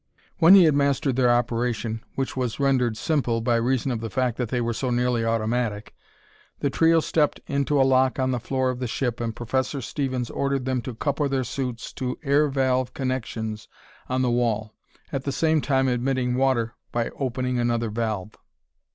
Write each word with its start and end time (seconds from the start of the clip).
When 0.39 0.55
he 0.55 0.63
had 0.63 0.73
mastered 0.73 1.15
their 1.15 1.29
operation, 1.29 2.03
which 2.15 2.35
was 2.35 2.59
rendered 2.59 2.97
simple 2.97 3.39
by 3.39 3.57
reason 3.57 3.91
of 3.91 3.99
the 3.99 4.09
fact 4.09 4.35
that 4.39 4.49
they 4.49 4.59
were 4.59 4.73
so 4.73 4.89
nearly 4.89 5.23
automatic, 5.23 5.93
the 6.59 6.71
trio 6.71 7.01
stepped 7.01 7.39
into 7.45 7.79
a 7.79 7.85
lock 7.85 8.17
on 8.17 8.31
the 8.31 8.39
floor 8.39 8.71
of 8.71 8.79
the 8.79 8.87
ship 8.87 9.21
and 9.21 9.35
Professor 9.35 9.79
Stevens 9.79 10.31
ordered 10.31 10.65
them 10.65 10.81
to 10.81 10.95
couple 10.95 11.29
their 11.29 11.43
suits 11.43 11.93
to 11.93 12.17
air 12.23 12.47
valve 12.49 12.95
connections 12.95 13.67
on 14.09 14.23
the 14.23 14.31
wall, 14.31 14.73
at 15.11 15.23
the 15.23 15.31
same 15.31 15.61
time 15.61 15.87
admitting 15.87 16.33
water 16.33 16.73
by 16.91 17.09
opening 17.19 17.59
another 17.59 17.91
valve. 17.91 18.33